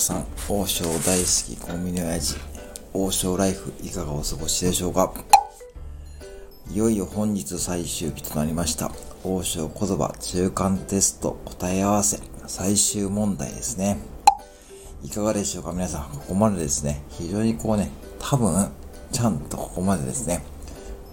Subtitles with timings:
[0.00, 2.36] さん、王将大好きコンビニ親父、
[2.94, 5.12] 王将ライフいかがお過ごしでしょうか？
[6.70, 8.90] いよいよ本日最終日となりました。
[9.24, 13.98] 王将言葉中間テスト答え合わせ最終問題ですね。
[15.04, 15.72] いかがでしょうか？
[15.72, 18.70] 皆さん、ここまでですね、非常にこうね、多分、
[19.12, 20.42] ちゃんとここまでですね、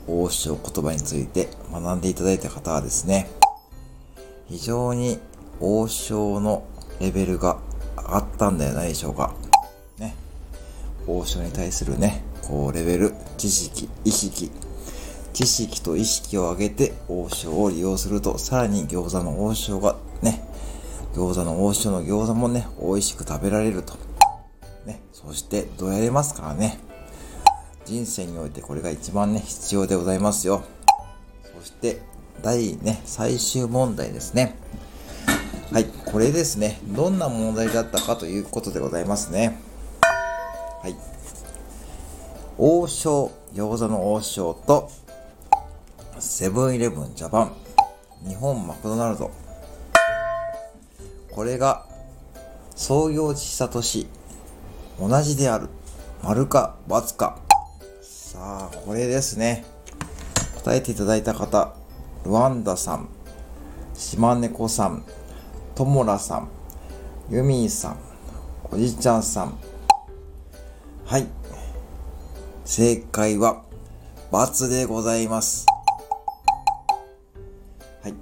[0.07, 3.29] 王将言葉について学んでいただいた方はですね、
[4.47, 5.19] 非常に
[5.59, 6.63] 王将の
[7.01, 7.59] レベルが
[7.97, 9.33] 上がったんではないでしょうか。
[9.97, 10.15] ね。
[11.07, 14.51] 王将に対するね、こう、レベル、知識、意識、
[15.33, 20.43] 知識と意識を上げて王将を利用すると、さらに餃子の王将がね、
[21.13, 23.95] 餃子の王将の餃子もね、美味しく食べられると。
[24.85, 26.79] ね、そしてどうやれますからね。
[27.85, 30.63] 人生においてこれが一番ね、必要でございますよ。
[31.59, 32.01] そして、
[32.41, 34.55] 第ね、最終問題ですね。
[35.71, 36.79] はい、これですね。
[36.85, 39.59] どんな問題だったかということでございますね。
[40.81, 40.95] はい。
[42.57, 44.89] 王将、餃子の王将と、
[46.17, 47.53] セブンイレブンジャパン、
[48.25, 49.31] 日本マクドナルド。
[51.31, 51.85] これが、
[52.75, 54.07] 創業した年、
[54.99, 55.67] 同じである。
[56.23, 57.37] 丸か×か。
[58.01, 59.65] さあ、これですね。
[60.63, 61.73] 答えていただいた方、
[62.23, 63.09] ルワンダさん、
[63.93, 65.03] 島猫さん、
[65.77, 66.49] ともらさん、
[67.29, 67.97] ユミーさん、
[68.71, 69.59] おじちゃんさん。
[71.05, 71.27] はい。
[72.65, 73.61] 正解は、
[74.31, 75.67] ×でございます。
[78.01, 78.15] はい。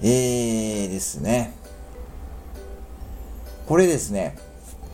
[0.00, 1.52] えーですね。
[3.66, 4.38] これですね、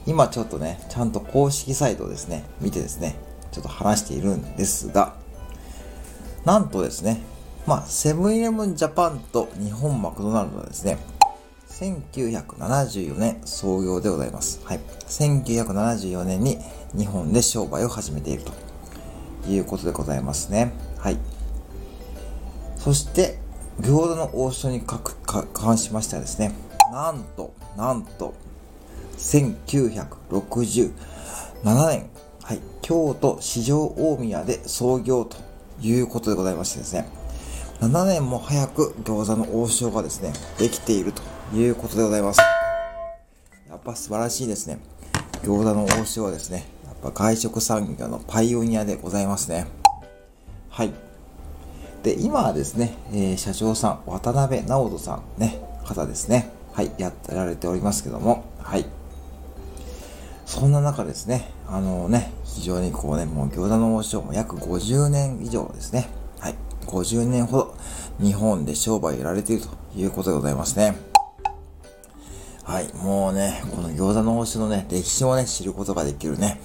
[0.05, 3.15] 今ちょっとね、ちゃんと公式サイトですね、見てですね、
[3.53, 5.15] ちょっと話しているんですが、
[6.45, 7.23] なんとですね、
[7.69, 10.99] まあ、セブンイレブンジャパンと日本マクドナルドはですね、
[11.85, 14.65] 1974年創業でございます。
[14.65, 14.81] はい。
[15.07, 16.59] 1974年に
[16.97, 18.53] 日本で商売を始めていると
[19.51, 20.73] いうことでございますね。
[20.99, 21.19] はい。
[22.79, 23.39] そして、
[23.81, 26.53] 餃子の王将に関しましてはですね、
[26.93, 28.35] なんと、なんと、
[29.19, 30.93] 1967
[31.65, 32.09] 年、
[32.43, 35.37] はい、京都市場大宮で創業と
[35.83, 37.09] いうことでございましてですね、
[37.81, 42.41] 7年も早く餃子の王将がですね、できているということでございます。
[43.69, 44.79] やっぱ素晴らしいですね。
[45.43, 49.67] 餃子の王将はですね、やっぱ外食産業のパイオニアでございますね。
[50.71, 50.93] はい。
[52.03, 56.51] で、今はですね、えー、社長さん、渡辺直人さんね、方ですね。
[56.73, 58.87] はい、やってられておりますけども、はい。
[60.47, 66.09] そんな中ですね、あのね、非常にこうね、もう餃子の王将も約50年以上ですね。
[66.41, 66.55] はい。
[66.87, 67.77] 50年ほど
[68.21, 71.14] 日本で商売やられているということでございますね。
[72.65, 76.61] はい、もうね、この餃子の王将のね、歴史をね、知ることができるね、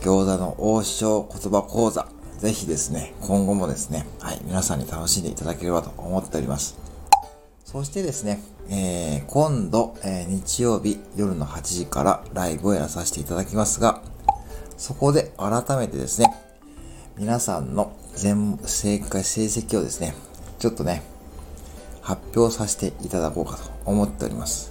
[0.00, 2.08] 餃子の王将言葉講座、
[2.38, 6.76] ぜひですね、今後もですね、はい、皆さんに楽しんでいただければと思っております。
[7.64, 14.02] そしてですね、えー、今度、えー、日曜日夜の8時からライブをやらさせていただきますが、
[14.76, 16.34] そこで改めてですね、
[17.16, 20.16] 皆さんの全正解成績をですね、
[20.58, 21.02] ちょっとね、
[22.00, 24.69] 発表させていただこうかと思っております。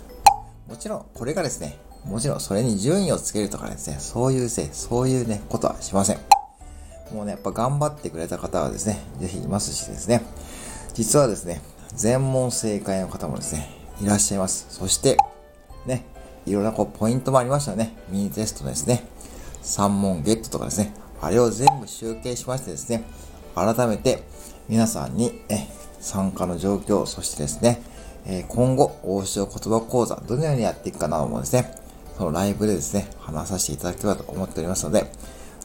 [0.70, 6.20] もちろん、これがですね、もちろんそれに順位をつけるとかですね、そういうせい、そういうね、ことはしません。
[7.12, 10.22] もうね、やっぱ頑張ってくれた方はですね、ぜひいますしですね、
[10.94, 11.60] 実はですね、
[11.96, 13.68] 全問正解の方もですね、
[14.00, 14.68] いらっしゃいます。
[14.70, 15.18] そして、
[15.88, 16.06] ね、
[16.46, 17.98] いろんなこうポイントもありましたね。
[18.10, 19.04] ミニテストですね。
[19.64, 20.94] 3問ゲットとかですね。
[21.20, 23.06] あれを全部集計しましてですね、
[23.56, 24.24] 改めて
[24.68, 25.68] 皆さんにえ
[26.00, 27.82] 参加の状況、そしてですね、
[28.26, 31.74] え今後、王将言葉講座、どのようにやっていくかなどもですね、
[32.18, 35.12] そのライブでですね、話させていただければと思っておりますので、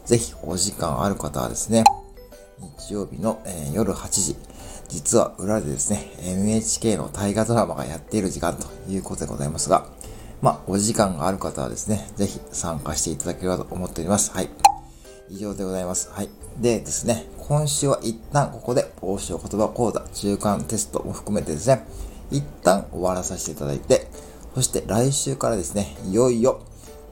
[0.05, 1.85] ぜひお時間ある方はですね、
[2.79, 4.37] 日曜日の、え、夜8時、
[4.89, 9.87] 実は裏でですね、NHK の大河ドラマがやっている時間ということでございますが、
[10.41, 14.31] まあ、お時間がある方はですね、ぜひ参加していただければと思っております。
[14.31, 14.51] はい。
[15.31, 16.11] 以上でございます。
[16.13, 16.29] はい。
[16.61, 21.87] でですね、今週は一旦ここで、王将言葉講座中間テストも含めてですね、
[22.31, 24.09] 一旦終わらさせていただいて、
[24.55, 26.61] そして来週からですね、いよいよ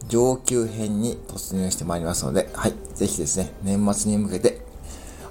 [0.09, 4.61] 上級編に突入してまいりますので、はい、ぜひですね、年末に向けて、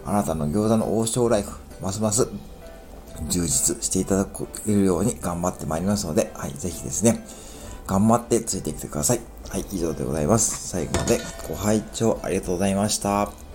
[0.06, 1.52] あなたの餃子の王将ライフ、
[1.82, 2.28] ますます
[3.30, 7.24] 充実していただけるように頑張ってまいりますので、はい、ぜひですね、
[7.88, 9.20] 頑張ってついてきてください。
[9.50, 10.70] はい、以上でございます。
[10.70, 13.51] 最後までご拝聴ありがとうございました。